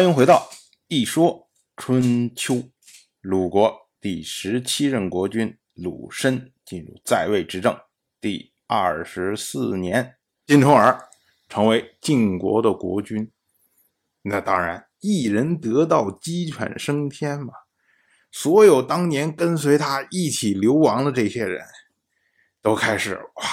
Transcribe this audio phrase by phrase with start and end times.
[0.00, 0.48] 欢迎回到
[0.88, 2.54] 《一说春秋》。
[3.20, 7.78] 鲁国第十七任国君鲁申进入在位执政
[8.18, 10.16] 第二十四年，
[10.46, 11.06] 晋重耳
[11.50, 13.30] 成为晋国的国君。
[14.22, 17.52] 那当然，一人得道，鸡犬升天嘛。
[18.32, 21.62] 所有当年跟随他一起流亡的这些人，
[22.62, 23.44] 都开始哇，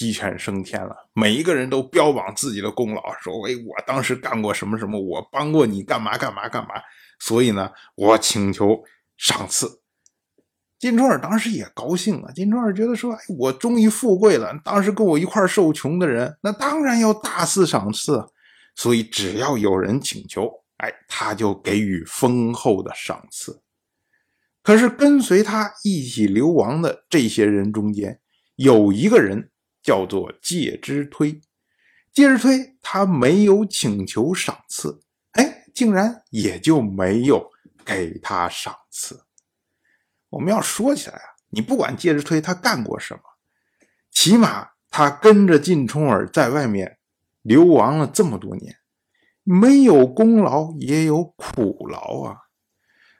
[0.00, 0.96] 鸡犬升天了。
[1.12, 6.70] 每一个人都标榜自己的功劳，说：“哎，我当时干过什么什么，我帮过你干嘛干嘛干嘛。”
[7.20, 8.82] 所以呢，我请求
[9.18, 9.82] 赏赐。
[10.78, 12.32] 金钟耳当时也高兴啊。
[12.32, 14.58] 金钟耳觉得说：“哎，我终于富贵了。
[14.64, 18.24] 当时跟我一块受穷的人，那当然要大肆赏赐。
[18.74, 23.60] 所以只要有人请求，哎，他就给予丰厚的赏赐。”
[24.62, 28.18] 可是跟随他一起流亡的这些人中间，
[28.56, 29.50] 有一个人
[29.82, 31.40] 叫做介之推。
[32.12, 35.00] 介之推他没有请求赏赐，
[35.32, 37.50] 哎，竟然也就没有
[37.84, 39.24] 给他赏赐。
[40.28, 43.20] 我们要说起来啊，你不管介之推他干过什么，
[44.10, 46.98] 起码他跟着晋冲耳在外面
[47.42, 48.76] 流亡了这么多年，
[49.44, 52.36] 没有功劳也有苦劳啊。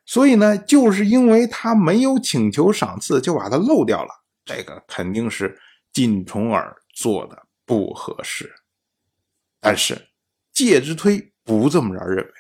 [0.05, 4.11] 所以呢，就是因为他没有请求赏赐，就把他漏掉了。
[4.45, 5.57] 这个肯定是
[5.93, 8.55] 晋重耳做的不合适。
[9.61, 10.09] 但是
[10.53, 12.33] 介之推不这么着认为，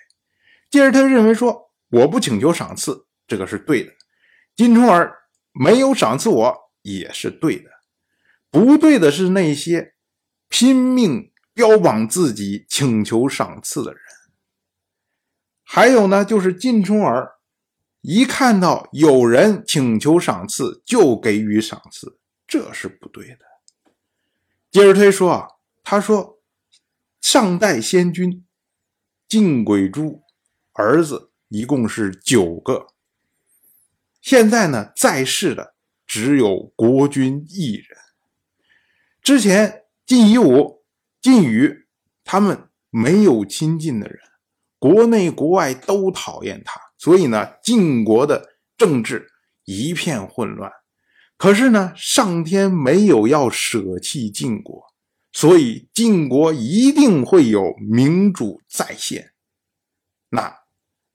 [0.71, 3.93] 介之推认为说，我不请求赏赐，这个是对的。
[4.57, 5.19] 晋重耳
[5.53, 7.71] 没有赏赐我，也是对的。
[8.51, 9.95] 不对的是那些
[10.49, 14.01] 拼命标榜自己请求赏赐的人。
[15.63, 17.37] 还有呢，就是晋重耳。
[18.03, 22.19] 一看到有人请求赏赐，就给予赏赐，
[22.51, 23.47] 这是不对的。
[24.73, 25.49] 接着推说啊，
[25.85, 26.41] 他说
[27.21, 28.45] 上代先君
[29.29, 30.25] 晋轨珠
[30.73, 32.89] 儿子一共是九个，
[34.21, 37.97] 现在呢在世的只有国君一人。
[39.23, 40.83] 之前晋夷吾、
[41.23, 41.87] 晋宇
[42.25, 44.19] 他们没有亲近的人，
[44.81, 46.81] 国内国外都讨厌他。
[46.99, 49.29] 所以呢，晋国的政治
[49.65, 50.73] 一片混乱。
[51.41, 54.93] 可是呢，上天没有要舍弃晋国，
[55.33, 59.31] 所以晋国一定会有明主再现。
[60.29, 60.59] 那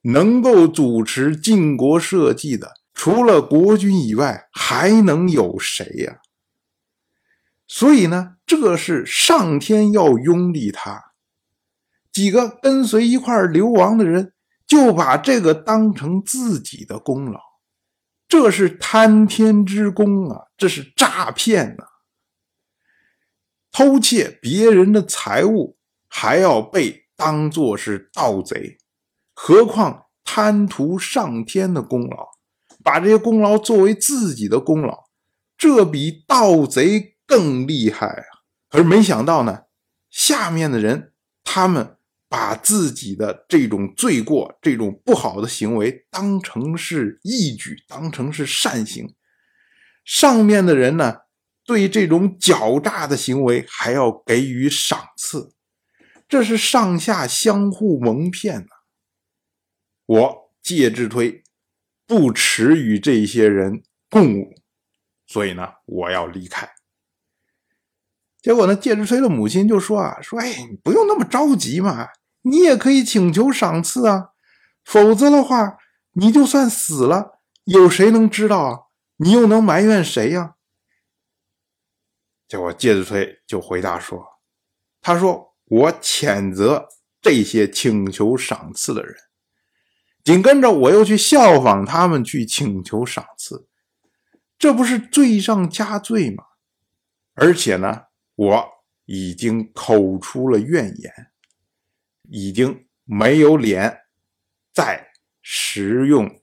[0.01, 6.17] 能够主持晋国社稷的，除了国君以外，还能有谁呀？
[7.67, 11.11] 所以呢，这是上天要拥立他。
[12.11, 14.31] 几个跟随一块流亡的人。
[14.67, 17.39] 就把这个当成自己的功劳，
[18.27, 20.47] 这是贪天之功啊！
[20.57, 21.85] 这是诈骗呐！
[23.71, 25.77] 偷窃别人的财物
[26.07, 28.77] 还要被当作是盗贼，
[29.33, 32.29] 何况贪图上天的功劳，
[32.83, 35.05] 把这些功劳作为自己的功劳，
[35.57, 38.43] 这比盗贼更厉害啊！
[38.69, 39.63] 可是没想到呢，
[40.09, 41.13] 下面的人
[41.43, 41.97] 他们。
[42.27, 49.15] 把自己的这种罪过、这种不好的行为当成是义举，当成是善行。
[50.03, 51.21] 上面的人呢，
[51.65, 55.53] 对这种狡诈的行为还要给予赏赐，
[56.27, 58.67] 这是上下相互蒙骗呢。
[60.05, 61.43] 我介之推
[62.05, 64.53] 不耻与这些人共舞，
[65.25, 66.74] 所以呢，我要离开。
[68.45, 72.09] 结果呢，介之推的母亲就说啊，说哎，你不用那么着急嘛。
[72.43, 74.33] 你也可以请求赏赐啊，
[74.83, 75.79] 否则的话，
[76.11, 78.79] 你就算死了，有谁能知道啊？
[79.15, 80.53] 你又能埋怨谁呀？
[82.47, 84.23] 结果介子推就回答说
[85.01, 86.87] ：“他说我谴责
[87.19, 89.15] 这些请求赏赐的人，
[90.23, 93.67] 紧跟着我又去效仿他们去请求赏赐，
[94.59, 96.43] 这不是罪上加罪吗？
[97.33, 98.03] 而且呢，
[98.35, 98.67] 我
[99.05, 101.11] 已经口出了怨言。”
[102.31, 103.95] 已经没有脸
[104.73, 105.09] 再
[105.43, 106.41] 食用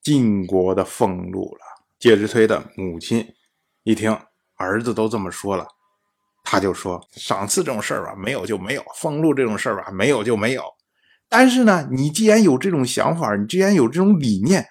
[0.00, 1.60] 晋国的俸禄了。
[1.98, 3.26] 介之推的母亲
[3.82, 4.16] 一听
[4.54, 5.66] 儿子都这么说了，
[6.44, 10.62] 他就说：“赏赐这种事儿吧，没有就没有；俸禄这种事儿吧，没有就没有。
[11.28, 14.64] 但是呢，你既然有这种想法，你既然有这种理念，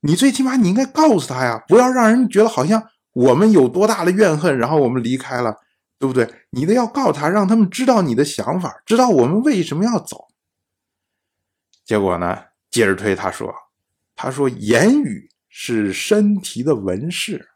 [0.00, 2.82] 你最起码你应该告诉他呀，不要让人觉得好像
[3.12, 5.56] 我们有多大的怨恨，然后我们离开了。”
[6.00, 6.46] 对不对？
[6.48, 10.28] 你得要告诉他，让他们知道你的想法，知道我们为什么要走。
[11.84, 13.54] 结果呢，接着推他说
[14.16, 17.50] ：“他说言语是身体的纹饰，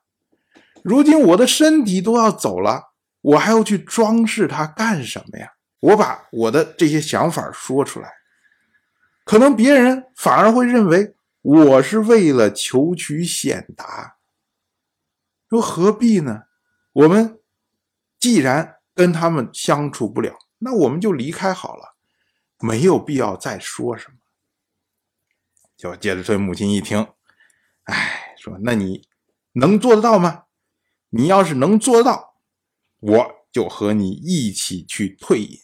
[0.82, 2.93] 如今我的身体都要走了，
[3.23, 5.55] 我还要去装饰它干什么呀？
[5.81, 8.12] 我把我的这些想法说出来，
[9.25, 14.17] 可能别人反而会认为我是为了求取显达。
[15.49, 16.43] 说何必呢？
[16.93, 17.38] 我们
[18.25, 21.94] 既然跟他们相处不了，那我们就离开好了，
[22.59, 24.17] 没有必要再说什么。
[25.76, 27.06] 就介子推母亲一听，
[27.82, 29.06] 哎，说那你
[29.53, 30.44] 能做得到吗？
[31.11, 32.38] 你要是能做得到，
[33.00, 35.59] 我就和你一起去退隐。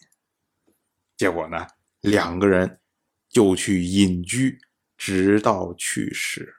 [1.17, 1.65] 结果呢，
[2.01, 2.79] 两个人
[3.27, 4.59] 就去隐居，
[4.95, 6.57] 直到去世。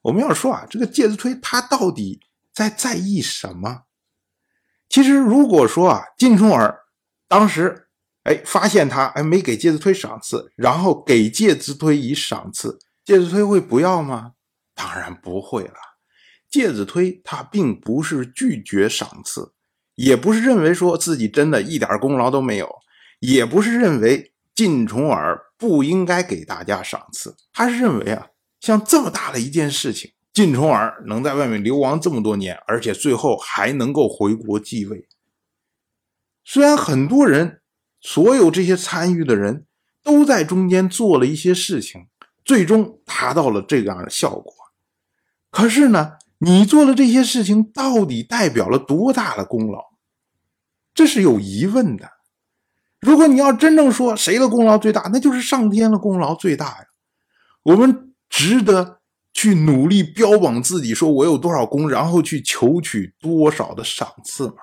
[0.00, 2.20] 我们要说啊，这个介子推他到底
[2.52, 3.84] 在在意什么？
[4.92, 6.80] 其实如果说啊，晋冲儿
[7.26, 7.88] 当时
[8.24, 14.32] 哎发现他哎没给介子推赏赐，然后给介子推以赏赐，介子推会不要吗？
[14.74, 15.74] 当然不会了。
[16.50, 19.54] 介子推他并不是拒绝赏赐，
[19.94, 22.70] 也不是认为说自己真的一点功劳都没有，
[23.20, 28.26] 也不是认为晋重耳不应该给大家赏赐，他是认为啊。
[28.60, 35.06] 像这么大的一件事情，晋重耳能在外面流亡这么多年，而且最后还能够回国继位。
[36.44, 37.60] 虽然很多人，
[38.00, 39.66] 所有这些参与的人
[40.02, 42.06] 都在中间做了一些事情，
[42.44, 44.54] 最终达到了这样的效果。
[45.50, 49.92] 可是呢，你做的这些事情到底代表了多大的功劳？
[50.94, 52.08] 这是有疑问的。
[53.00, 56.86] 如果你要真正说谁的功劳最大，那就是上天的功劳最大呀。
[57.64, 58.08] 我们。
[58.34, 59.01] 值得
[59.32, 64.56] 去努力标榜自己，说我有多少功，然后去求取多少的赏赐嘛？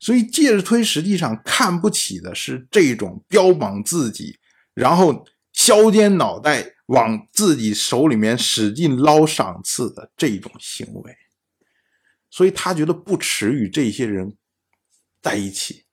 [0.00, 4.38] 所以介子推实际上看不起的是这种标榜自己，
[4.74, 11.16] 然后削尖脑袋往自己手里面使劲捞赏赐的这种行为，
[12.30, 14.36] 所以他觉得不耻与这些人
[15.20, 15.84] 在一起，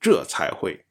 [0.00, 0.86] 这才会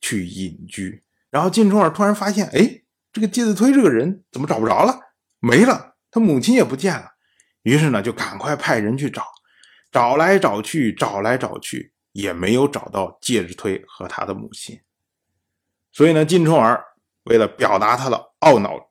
[0.00, 1.02] 去隐居。
[1.30, 2.82] 然后晋重耳突然发现，哎。
[3.12, 4.96] 这个介子推这个人怎么找不着了？
[5.40, 7.12] 没了，他母亲也不见了。
[7.62, 9.24] 于是呢，就赶快派人去找，
[9.90, 14.80] 找来找去，找来找去，也没有找到介子推和他的母亲。
[15.92, 16.84] 所以呢，晋重耳
[17.24, 18.90] 为了表达他的懊恼、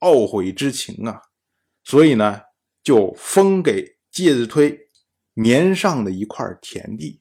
[0.00, 1.22] 懊悔之情啊，
[1.84, 2.40] 所以呢，
[2.82, 4.88] 就封给介子推
[5.34, 7.20] 年上的一块田地。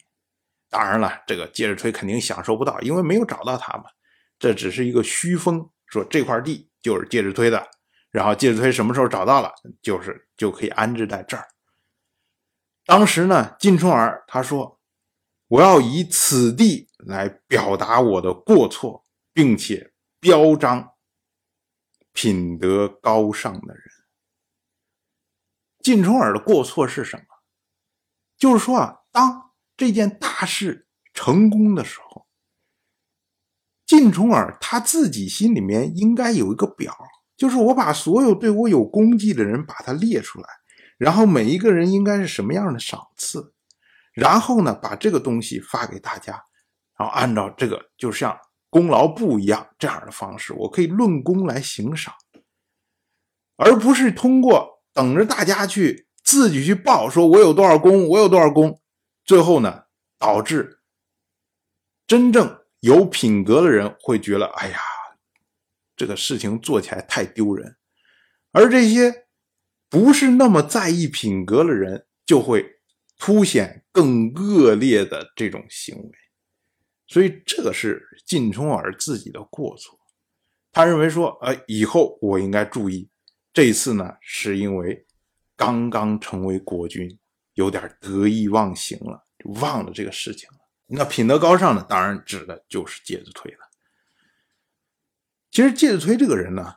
[0.70, 3.84] 当然了，这个介子推肯定享受不到，因为没有找到他嘛。
[4.40, 5.70] 这只是一个虚封。
[5.86, 7.68] 说这块地就是介子推的，
[8.12, 11.48] 然后介子推什么时候找到了，就是就可以安置在这儿。
[12.86, 14.80] 当时呢，晋冲儿他说
[15.48, 20.94] ：“我要以此地来表达我的过错，并且标彰
[22.12, 23.84] 品德高尚的人。”
[25.80, 27.24] 晋冲儿的过错是什么？
[28.38, 32.28] 就是说啊，当这件大事成功的时候。
[33.86, 36.98] 晋重耳他自己心里面应该有一个表，
[37.42, 40.48] 就是我把所有对我有功绩的人把它列出来，
[41.00, 43.52] 然后每一个人应该是什么样的赏赐，
[44.14, 46.34] 然后呢把这个东西发给大家，
[46.96, 48.38] 然后按照这个就像
[48.70, 52.14] 功劳簿一样这样的方式，我可以论功来行赏，
[53.58, 58.80] 而不是通过等着大家去自己去报，说我有多少功，我有多少功，
[59.26, 59.86] 最后呢
[60.20, 60.82] 导致
[62.06, 62.60] 真正。
[62.82, 64.80] 有品格的人会觉得，哎呀，
[66.02, 67.76] 这个事情做起来太丢人；
[68.52, 69.28] 而这些
[69.88, 72.66] 不是那么在意品格的人，就会
[73.20, 76.10] 凸显更恶劣的这种行为。
[77.06, 80.00] 所以，这个是晋冲耳自己的过错。
[80.72, 83.08] 他认为说，呃，以后我应该注意。
[83.54, 85.06] 这一次呢，是因为
[85.56, 87.16] 刚刚成为国君，
[87.54, 90.56] 有点得意忘形了，就忘了这个事情了。
[90.88, 91.86] 那品德高尚呢？
[91.88, 93.60] 当然指的就是介子推了。
[95.52, 96.76] 其实介子推这个人呢，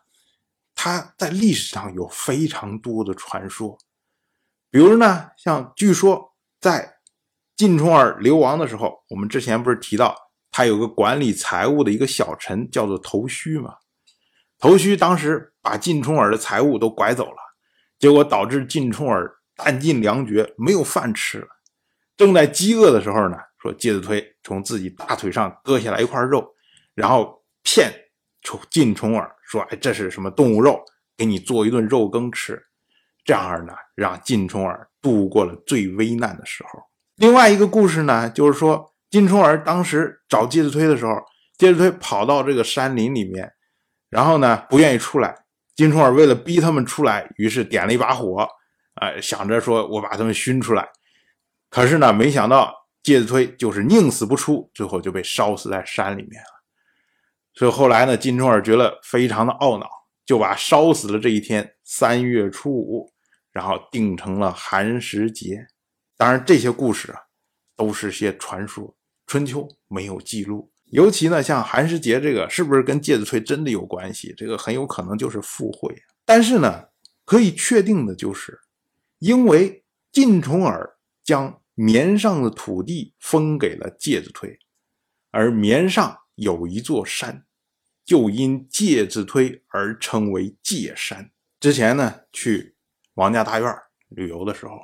[0.74, 3.78] 他在历史上有非常多的传说。
[4.68, 6.96] 比如呢，像据说在
[7.56, 10.14] 晋冲儿流亡的时候，我们之前不是提到
[10.50, 13.76] 他有个管理财务的一个小臣叫做头须嘛？
[14.58, 17.36] 头须当时把晋冲儿的财物都拐走了，
[17.98, 21.48] 结果导致晋冲儿弹尽粮绝，没有饭吃了。
[22.16, 23.36] 正在饥饿的时候呢。
[23.64, 26.54] 说介子推从自己大腿上割下来一块肉，
[26.94, 27.90] 然后骗
[28.70, 30.82] 晋重耳说：“哎，这是什么动物肉？
[31.16, 32.60] 给你做一顿肉羹吃。”
[33.24, 36.80] 这样呢，让晋重耳度过了最危难的时候。
[37.16, 41.16] 另外一个故事呢，就是说晋重耳当时找介子推的时候，
[41.56, 43.52] 介子推跑到这个山林里面，
[44.10, 45.44] 然后呢不愿意出来。
[45.74, 48.46] 晋重耳为了逼他们出来，于是点了一把火，
[48.96, 50.88] 哎，想着说我把他们熏出来。
[51.70, 52.84] 可是呢，没想到。
[53.04, 56.63] 介子推就是宁死不出，最后就被烧死在山里面了。
[57.54, 59.88] 所以后来呢，金冲耳觉得非常的懊恼，
[60.26, 63.12] 就把烧死了这一天三月初五，
[63.52, 65.66] 然后定成了寒食节。
[66.16, 67.20] 当然，这些故事啊，
[67.76, 68.96] 都是些传说，
[69.26, 70.72] 春秋没有记录。
[70.86, 74.34] 尤其呢，像寒食节这个，是不是跟介子推真的有关系？
[74.36, 75.94] 这个很有可能就是附会。
[76.24, 76.84] 但是呢，
[77.24, 78.60] 可以确定的就是，
[79.18, 84.58] 因为晋重耳将绵上的土地封给了介子推，
[85.30, 87.46] 而绵上有一座山，
[88.04, 91.30] 就因介子推而称为介山。
[91.60, 92.76] 之前呢，去
[93.14, 93.74] 王家大院
[94.08, 94.80] 旅游的时候，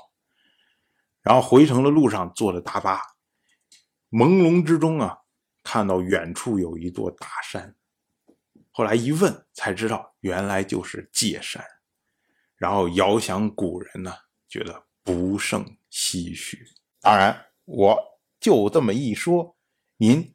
[1.22, 3.00] 然后回城的路上坐着大巴，
[4.10, 5.18] 朦胧之中啊。
[5.62, 7.76] 看到远处有一座大山，
[8.70, 11.62] 后来一问才知道，原来就是界山。
[12.56, 14.10] 然后遥想古人呢，
[14.48, 16.66] 觉得不胜唏嘘。
[17.02, 19.54] 当然，我就这么一说，
[19.98, 20.34] 您